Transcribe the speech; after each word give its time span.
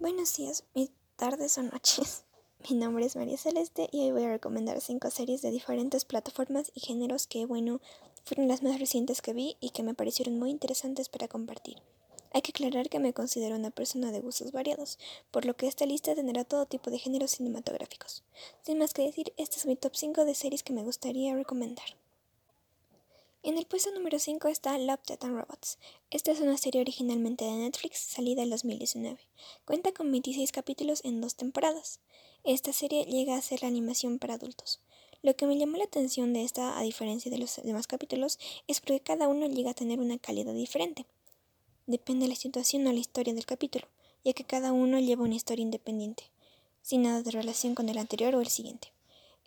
Buenos 0.00 0.36
días, 0.36 0.62
tardes 1.16 1.58
o 1.58 1.62
noches. 1.64 2.22
Mi 2.70 2.76
nombre 2.76 3.04
es 3.04 3.16
María 3.16 3.36
Celeste 3.36 3.88
y 3.90 4.02
hoy 4.02 4.12
voy 4.12 4.22
a 4.22 4.30
recomendar 4.30 4.80
cinco 4.80 5.10
series 5.10 5.42
de 5.42 5.50
diferentes 5.50 6.04
plataformas 6.04 6.70
y 6.72 6.78
géneros 6.78 7.26
que, 7.26 7.46
bueno, 7.46 7.80
fueron 8.24 8.46
las 8.46 8.62
más 8.62 8.78
recientes 8.78 9.20
que 9.22 9.32
vi 9.32 9.56
y 9.58 9.70
que 9.70 9.82
me 9.82 9.94
parecieron 9.94 10.38
muy 10.38 10.50
interesantes 10.50 11.08
para 11.08 11.26
compartir. 11.26 11.78
Hay 12.32 12.42
que 12.42 12.52
aclarar 12.52 12.88
que 12.88 13.00
me 13.00 13.12
considero 13.12 13.56
una 13.56 13.72
persona 13.72 14.12
de 14.12 14.20
gustos 14.20 14.52
variados, 14.52 15.00
por 15.32 15.44
lo 15.44 15.56
que 15.56 15.66
esta 15.66 15.84
lista 15.84 16.14
tendrá 16.14 16.44
todo 16.44 16.66
tipo 16.66 16.92
de 16.92 17.00
géneros 17.00 17.32
cinematográficos. 17.32 18.22
Sin 18.62 18.78
más 18.78 18.94
que 18.94 19.02
decir, 19.02 19.32
este 19.36 19.56
es 19.56 19.66
mi 19.66 19.74
top 19.74 19.96
5 19.96 20.24
de 20.24 20.36
series 20.36 20.62
que 20.62 20.72
me 20.72 20.84
gustaría 20.84 21.34
recomendar. 21.34 21.96
En 23.48 23.56
el 23.56 23.64
puesto 23.64 23.90
número 23.92 24.18
5 24.18 24.46
está 24.48 24.76
Love, 24.76 25.00
Death 25.06 25.24
and 25.24 25.34
Robots. 25.34 25.78
Esta 26.10 26.32
es 26.32 26.40
una 26.40 26.58
serie 26.58 26.82
originalmente 26.82 27.46
de 27.46 27.52
Netflix, 27.52 27.96
salida 27.96 28.42
en 28.42 28.50
2019. 28.50 29.18
Cuenta 29.64 29.90
con 29.92 30.12
26 30.12 30.52
capítulos 30.52 31.00
en 31.02 31.22
dos 31.22 31.34
temporadas. 31.34 32.00
Esta 32.44 32.74
serie 32.74 33.06
llega 33.06 33.38
a 33.38 33.40
ser 33.40 33.62
la 33.62 33.68
animación 33.68 34.18
para 34.18 34.34
adultos. 34.34 34.82
Lo 35.22 35.34
que 35.34 35.46
me 35.46 35.56
llamó 35.56 35.78
la 35.78 35.84
atención 35.84 36.34
de 36.34 36.44
esta, 36.44 36.78
a 36.78 36.82
diferencia 36.82 37.30
de 37.30 37.38
los 37.38 37.56
demás 37.64 37.86
capítulos, 37.86 38.38
es 38.66 38.80
porque 38.80 39.00
cada 39.00 39.28
uno 39.28 39.46
llega 39.46 39.70
a 39.70 39.74
tener 39.74 39.98
una 39.98 40.18
calidad 40.18 40.52
diferente. 40.52 41.06
Depende 41.86 42.26
de 42.26 42.32
la 42.32 42.36
situación 42.36 42.86
o 42.86 42.92
la 42.92 43.00
historia 43.00 43.32
del 43.32 43.46
capítulo, 43.46 43.88
ya 44.26 44.34
que 44.34 44.44
cada 44.44 44.72
uno 44.72 45.00
lleva 45.00 45.24
una 45.24 45.36
historia 45.36 45.62
independiente, 45.62 46.24
sin 46.82 47.00
nada 47.00 47.22
de 47.22 47.30
relación 47.30 47.74
con 47.74 47.88
el 47.88 47.96
anterior 47.96 48.34
o 48.34 48.42
el 48.42 48.48
siguiente. 48.48 48.92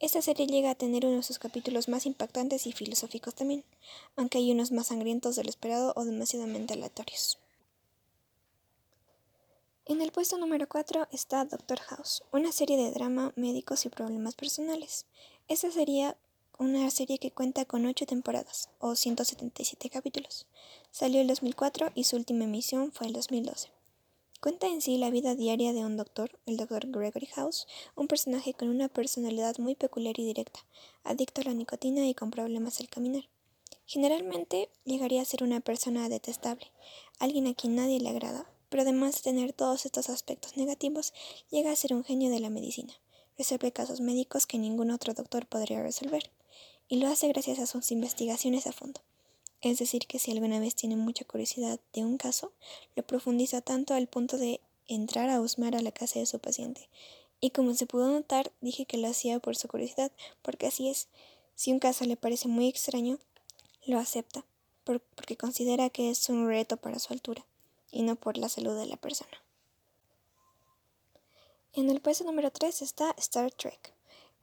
Esta 0.01 0.19
serie 0.23 0.47
llega 0.47 0.71
a 0.71 0.75
tener 0.75 1.05
uno 1.05 1.17
de 1.17 1.23
sus 1.23 1.37
capítulos 1.37 1.87
más 1.87 2.07
impactantes 2.07 2.65
y 2.65 2.71
filosóficos 2.71 3.35
también, 3.35 3.63
aunque 4.15 4.39
hay 4.39 4.51
unos 4.51 4.71
más 4.71 4.87
sangrientos 4.87 5.35
de 5.35 5.43
lo 5.43 5.49
esperado 5.51 5.93
o 5.95 6.03
demasiadamente 6.05 6.73
aleatorios. 6.73 7.37
En 9.85 10.01
el 10.01 10.11
puesto 10.11 10.39
número 10.39 10.67
4 10.67 11.07
está 11.11 11.45
Doctor 11.45 11.79
House, 11.81 12.23
una 12.31 12.51
serie 12.51 12.77
de 12.77 12.89
drama, 12.89 13.31
médicos 13.35 13.85
y 13.85 13.89
problemas 13.89 14.33
personales. 14.33 15.05
Esta 15.47 15.69
sería 15.69 16.17
una 16.57 16.89
serie 16.89 17.19
que 17.19 17.29
cuenta 17.29 17.65
con 17.65 17.85
8 17.85 18.07
temporadas, 18.07 18.69
o 18.79 18.95
177 18.95 19.87
capítulos. 19.91 20.47
Salió 20.89 21.21
en 21.21 21.27
2004 21.27 21.91
y 21.93 22.05
su 22.05 22.15
última 22.15 22.45
emisión 22.45 22.91
fue 22.91 23.05
en 23.05 23.13
2012. 23.13 23.69
Cuenta 24.41 24.65
en 24.65 24.81
sí 24.81 24.97
la 24.97 25.11
vida 25.11 25.35
diaria 25.35 25.71
de 25.71 25.85
un 25.85 25.97
doctor, 25.97 26.39
el 26.47 26.57
doctor 26.57 26.87
Gregory 26.89 27.27
House, 27.27 27.67
un 27.95 28.07
personaje 28.07 28.55
con 28.55 28.69
una 28.69 28.87
personalidad 28.87 29.59
muy 29.59 29.75
peculiar 29.75 30.19
y 30.19 30.25
directa, 30.25 30.65
adicto 31.03 31.41
a 31.41 31.43
la 31.43 31.53
nicotina 31.53 32.07
y 32.07 32.15
con 32.15 32.31
problemas 32.31 32.79
al 32.79 32.89
caminar. 32.89 33.29
Generalmente 33.85 34.69
llegaría 34.83 35.21
a 35.21 35.25
ser 35.25 35.43
una 35.43 35.59
persona 35.59 36.09
detestable, 36.09 36.65
alguien 37.19 37.45
a 37.45 37.53
quien 37.53 37.75
nadie 37.75 37.99
le 37.99 38.09
agrada, 38.09 38.51
pero 38.69 38.81
además 38.81 39.13
de 39.13 39.21
tener 39.21 39.53
todos 39.53 39.85
estos 39.85 40.09
aspectos 40.09 40.57
negativos, 40.57 41.13
llega 41.51 41.71
a 41.71 41.75
ser 41.75 41.93
un 41.93 42.03
genio 42.03 42.31
de 42.31 42.39
la 42.39 42.49
medicina. 42.49 42.95
Resuelve 43.37 43.71
casos 43.71 44.01
médicos 44.01 44.47
que 44.47 44.57
ningún 44.57 44.89
otro 44.89 45.13
doctor 45.13 45.45
podría 45.45 45.83
resolver, 45.83 46.31
y 46.87 46.95
lo 46.95 47.09
hace 47.09 47.27
gracias 47.27 47.59
a 47.59 47.67
sus 47.67 47.91
investigaciones 47.91 48.65
a 48.65 48.71
fondo. 48.71 49.01
Es 49.61 49.77
decir, 49.77 50.07
que 50.07 50.17
si 50.17 50.31
alguna 50.31 50.59
vez 50.59 50.73
tiene 50.73 50.95
mucha 50.95 51.23
curiosidad 51.23 51.79
de 51.93 52.03
un 52.03 52.17
caso, 52.17 52.51
lo 52.95 53.03
profundiza 53.03 53.61
tanto 53.61 53.93
al 53.93 54.07
punto 54.07 54.37
de 54.37 54.59
entrar 54.87 55.29
a 55.29 55.39
husmar 55.39 55.75
a 55.75 55.81
la 55.81 55.91
casa 55.91 56.19
de 56.19 56.25
su 56.25 56.39
paciente. 56.39 56.89
Y 57.39 57.51
como 57.51 57.73
se 57.75 57.85
pudo 57.85 58.09
notar, 58.09 58.51
dije 58.61 58.85
que 58.85 58.97
lo 58.97 59.07
hacía 59.07 59.39
por 59.39 59.55
su 59.55 59.67
curiosidad, 59.67 60.11
porque 60.41 60.67
así 60.67 60.89
es. 60.89 61.07
Si 61.55 61.71
un 61.71 61.79
caso 61.79 62.05
le 62.05 62.17
parece 62.17 62.47
muy 62.47 62.67
extraño, 62.67 63.19
lo 63.85 63.99
acepta, 63.99 64.45
porque 64.83 65.37
considera 65.37 65.89
que 65.89 66.09
es 66.09 66.27
un 66.29 66.47
reto 66.47 66.77
para 66.77 66.99
su 66.99 67.13
altura, 67.13 67.45
y 67.91 68.01
no 68.01 68.15
por 68.15 68.37
la 68.37 68.49
salud 68.49 68.75
de 68.75 68.87
la 68.87 68.97
persona. 68.97 69.43
En 71.73 71.89
el 71.89 72.01
puesto 72.01 72.23
número 72.23 72.51
3 72.51 72.81
está 72.81 73.13
Star 73.17 73.51
Trek, 73.51 73.93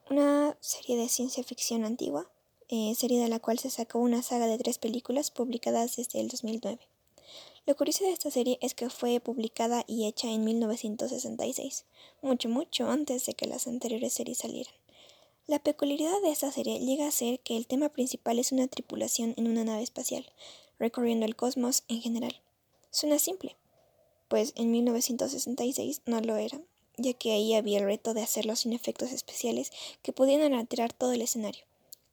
una 0.09 0.57
serie 0.61 0.97
de 0.97 1.09
ciencia 1.09 1.43
ficción 1.43 1.83
antigua 1.83 2.29
eh, 2.69 2.93
serie 2.95 3.21
de 3.21 3.27
la 3.29 3.39
cual 3.39 3.59
se 3.59 3.69
sacó 3.69 3.99
una 3.99 4.21
saga 4.21 4.47
de 4.47 4.57
tres 4.57 4.77
películas 4.77 5.31
publicadas 5.31 5.95
desde 5.95 6.19
el 6.19 6.27
2009. 6.27 6.79
Lo 7.65 7.75
curioso 7.75 8.03
de 8.03 8.11
esta 8.11 8.31
serie 8.31 8.57
es 8.61 8.73
que 8.73 8.89
fue 8.89 9.19
publicada 9.19 9.83
y 9.87 10.05
hecha 10.05 10.27
en 10.29 10.43
1966, 10.43 11.85
mucho, 12.21 12.49
mucho 12.49 12.89
antes 12.89 13.25
de 13.25 13.33
que 13.33 13.45
las 13.45 13.67
anteriores 13.67 14.13
series 14.13 14.39
salieran. 14.39 14.73
La 15.47 15.59
peculiaridad 15.59 16.21
de 16.21 16.31
esta 16.31 16.51
serie 16.51 16.79
llega 16.79 17.07
a 17.07 17.11
ser 17.11 17.39
que 17.39 17.57
el 17.57 17.65
tema 17.65 17.89
principal 17.89 18.37
es 18.37 18.51
una 18.51 18.67
tripulación 18.67 19.33
en 19.35 19.47
una 19.47 19.63
nave 19.63 19.81
espacial, 19.81 20.25
recorriendo 20.77 21.25
el 21.25 21.35
cosmos 21.35 21.83
en 21.87 22.01
general. 22.01 22.35
Suena 22.91 23.17
simple, 23.17 23.55
pues 24.27 24.53
en 24.55 24.69
1966 24.69 26.01
no 26.05 26.21
lo 26.21 26.37
era, 26.37 26.61
ya 26.97 27.13
que 27.13 27.31
ahí 27.31 27.55
había 27.55 27.79
el 27.79 27.85
reto 27.85 28.13
de 28.13 28.21
hacerlo 28.21 28.55
sin 28.55 28.73
efectos 28.73 29.11
especiales 29.11 29.71
que 30.03 30.13
pudieran 30.13 30.53
alterar 30.53 30.93
todo 30.93 31.13
el 31.13 31.21
escenario. 31.23 31.65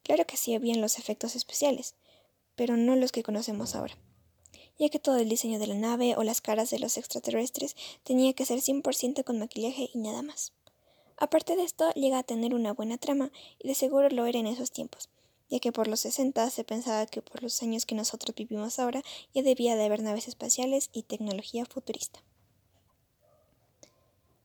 Claro 0.06 0.24
que 0.24 0.36
sí 0.36 0.54
habían 0.54 0.80
los 0.80 1.00
efectos 1.00 1.34
especiales, 1.34 1.96
pero 2.54 2.76
no 2.76 2.94
los 2.94 3.10
que 3.10 3.24
conocemos 3.24 3.74
ahora, 3.74 3.98
ya 4.78 4.88
que 4.88 5.00
todo 5.00 5.16
el 5.16 5.28
diseño 5.28 5.58
de 5.58 5.66
la 5.66 5.74
nave 5.74 6.14
o 6.16 6.22
las 6.22 6.40
caras 6.40 6.70
de 6.70 6.78
los 6.78 6.96
extraterrestres 6.96 7.74
tenía 8.04 8.32
que 8.32 8.46
ser 8.46 8.60
100% 8.60 9.24
con 9.24 9.40
maquillaje 9.40 9.90
y 9.92 9.98
nada 9.98 10.22
más. 10.22 10.52
Aparte 11.16 11.56
de 11.56 11.64
esto, 11.64 11.90
llega 11.94 12.20
a 12.20 12.22
tener 12.22 12.54
una 12.54 12.72
buena 12.72 12.98
trama, 12.98 13.32
y 13.58 13.66
de 13.66 13.74
seguro 13.74 14.08
lo 14.10 14.26
era 14.26 14.38
en 14.38 14.46
esos 14.46 14.70
tiempos, 14.70 15.08
ya 15.50 15.58
que 15.58 15.72
por 15.72 15.88
los 15.88 15.98
60 15.98 16.50
se 16.50 16.62
pensaba 16.62 17.06
que 17.06 17.20
por 17.20 17.42
los 17.42 17.60
años 17.64 17.84
que 17.84 17.96
nosotros 17.96 18.36
vivimos 18.36 18.78
ahora 18.78 19.02
ya 19.34 19.42
debía 19.42 19.74
de 19.74 19.86
haber 19.86 20.04
naves 20.04 20.28
espaciales 20.28 20.88
y 20.92 21.02
tecnología 21.02 21.64
futurista. 21.66 22.22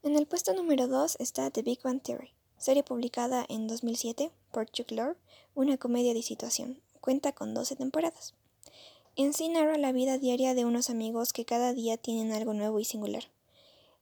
En 0.02 0.16
el 0.16 0.26
puesto 0.26 0.56
número 0.56 0.88
2 0.88 1.18
está 1.20 1.52
The 1.52 1.62
Big 1.62 1.84
Bang 1.84 2.02
Theory, 2.02 2.34
serie 2.62 2.84
publicada 2.84 3.44
en 3.50 3.68
2007 3.68 4.30
por 4.52 4.70
Chuck 4.70 4.92
Lorre, 4.92 5.18
una 5.56 5.78
comedia 5.78 6.14
de 6.14 6.22
situación. 6.22 6.80
Cuenta 7.02 7.32
con 7.32 7.56
12 7.56 7.76
temporadas. 7.76 8.36
En 9.16 9.34
sí 9.34 9.50
narra 9.50 9.80
la 9.80 9.92
vida 9.92 10.20
diaria 10.20 10.54
de 10.54 10.64
unos 10.64 10.92
amigos 10.92 11.34
que 11.34 11.44
cada 11.44 11.74
día 11.74 11.98
tienen 11.98 12.32
algo 12.32 12.54
nuevo 12.54 12.80
y 12.80 12.86
singular. 12.86 13.24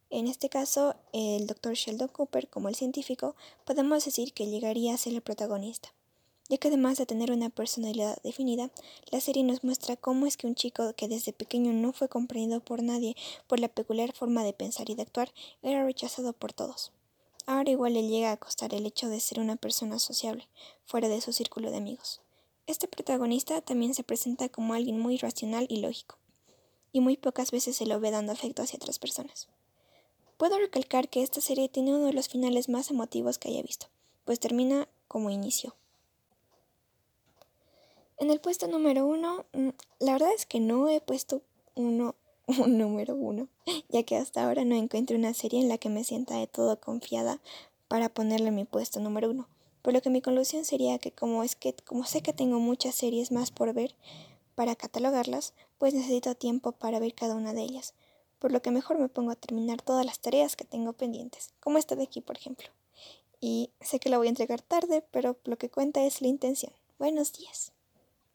En 0.10 0.28
este 0.28 0.50
caso, 0.50 0.96
el 1.14 1.48
Dr. 1.48 1.76
Sheldon 1.76 2.10
Cooper, 2.10 2.50
como 2.50 2.68
el 2.68 2.76
científico, 2.76 3.34
podemos 3.64 4.04
decir 4.04 4.34
que 4.34 4.48
llegaría 4.48 4.94
a 4.94 4.98
ser 4.98 5.14
el 5.14 5.22
protagonista, 5.22 5.94
ya 6.50 6.58
que 6.58 6.68
además 6.68 6.98
de 6.98 7.06
tener 7.06 7.32
una 7.32 7.50
personalidad 7.50 8.22
definida, 8.24 8.72
la 9.10 9.22
serie 9.22 9.44
nos 9.44 9.64
muestra 9.64 9.96
cómo 9.96 10.26
es 10.26 10.36
que 10.36 10.48
un 10.48 10.56
chico 10.56 10.94
que 10.98 11.08
desde 11.08 11.32
pequeño 11.32 11.72
no 11.72 11.94
fue 11.94 12.10
comprendido 12.10 12.60
por 12.60 12.84
nadie 12.84 13.16
por 13.48 13.62
la 13.62 13.70
peculiar 13.70 14.12
forma 14.12 14.44
de 14.44 14.52
pensar 14.52 14.90
y 14.90 14.96
de 14.96 15.04
actuar, 15.04 15.32
era 15.62 15.86
rechazado 15.86 16.34
por 16.34 16.52
todos. 16.52 16.92
Ahora 17.46 17.72
igual 17.72 17.94
le 17.94 18.08
llega 18.08 18.32
a 18.32 18.38
costar 18.38 18.74
el 18.74 18.86
hecho 18.86 19.10
de 19.10 19.20
ser 19.20 19.40
una 19.40 19.56
persona 19.56 20.00
sociable, 20.00 20.48
fuera 20.86 21.08
de 21.08 21.22
su 21.22 21.34
círculo 21.34 21.72
de 21.72 21.78
amigos. 21.78 22.22
Este 22.68 22.88
protagonista 22.88 23.62
también 23.62 23.96
se 23.96 24.04
presenta 24.04 24.50
como 24.50 24.74
alguien 24.74 25.00
muy 25.00 25.18
racional 25.18 25.66
y 25.70 25.82
lógico, 25.82 26.18
y 26.92 27.00
muy 27.00 27.18
pocas 27.18 27.52
veces 27.52 27.76
se 27.76 27.86
lo 27.86 28.00
ve 28.00 28.12
dando 28.12 28.32
afecto 28.32 28.62
hacia 28.62 28.78
otras 28.78 29.00
personas. 29.00 29.48
Puedo 30.38 30.58
recalcar 30.58 31.10
que 31.10 31.24
esta 31.24 31.42
serie 31.42 31.68
tiene 31.68 31.96
uno 31.96 32.06
de 32.06 32.14
los 32.14 32.30
finales 32.30 32.70
más 32.70 32.92
emotivos 32.92 33.38
que 33.38 33.50
haya 33.50 33.62
visto, 33.62 33.88
pues 34.26 34.40
termina 34.40 34.88
como 35.08 35.32
inició. 35.32 35.76
En 38.20 38.30
el 38.30 38.40
puesto 38.40 38.68
número 38.68 39.06
uno, 39.06 39.46
mm, 39.54 39.70
la 40.00 40.12
verdad 40.14 40.34
es 40.34 40.46
que 40.46 40.60
no 40.60 40.90
he 40.90 41.02
puesto 41.02 41.42
uno 41.76 42.16
un 42.58 42.80
número 42.80 43.16
uno, 43.16 43.48
ya 43.90 44.02
que 44.04 44.18
hasta 44.18 44.44
ahora 44.44 44.66
no 44.66 44.76
encuentro 44.76 45.16
una 45.16 45.34
serie 45.36 45.62
en 45.62 45.70
la 45.70 45.78
que 45.78 45.90
me 45.90 46.04
sienta 46.04 46.36
de 46.36 46.48
todo 46.48 46.80
confiada 46.80 47.40
para 47.88 48.10
ponerle 48.10 48.50
mi 48.50 48.66
puesto 48.66 49.00
número 49.00 49.30
uno. 49.30 49.48
Por 49.84 49.94
lo 49.94 50.02
que 50.02 50.10
mi 50.10 50.22
conclusión 50.22 50.66
sería 50.66 50.98
que 50.98 51.12
como 51.12 51.44
es 51.44 51.56
que 51.56 51.74
como 51.86 52.06
sé 52.06 52.22
que 52.22 52.34
tengo 52.34 52.60
muchas 52.60 52.96
series 52.96 53.32
más 53.32 53.52
por 53.52 53.74
ver 53.74 53.96
para 54.56 54.76
catalogarlas, 54.76 55.54
pues 55.78 55.94
necesito 55.94 56.36
tiempo 56.36 56.72
para 56.72 57.00
ver 57.00 57.14
cada 57.14 57.36
una 57.36 57.54
de 57.54 57.62
ellas. 57.62 57.94
Por 58.40 58.52
lo 58.52 58.62
que 58.62 58.72
mejor 58.72 58.98
me 58.98 59.10
pongo 59.10 59.32
a 59.32 59.36
terminar 59.36 59.82
todas 59.82 60.06
las 60.06 60.20
tareas 60.20 60.56
que 60.56 60.66
tengo 60.66 60.94
pendientes, 60.94 61.52
como 61.60 61.78
esta 61.78 61.96
de 61.96 62.04
aquí, 62.04 62.20
por 62.20 62.38
ejemplo. 62.38 62.70
Y 63.40 63.70
sé 63.80 64.00
que 64.00 64.10
la 64.10 64.18
voy 64.18 64.28
a 64.28 64.32
entregar 64.32 64.62
tarde, 64.62 65.04
pero 65.12 65.38
lo 65.44 65.58
que 65.58 65.70
cuenta 65.70 66.04
es 66.04 66.22
la 66.22 66.28
intención. 66.28 66.74
Buenos 66.98 67.32
días. 67.32 67.72